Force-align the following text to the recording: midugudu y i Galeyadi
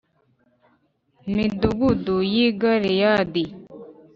midugudu 1.33 2.15
y 2.33 2.35
i 2.45 2.47
Galeyadi 2.59 3.43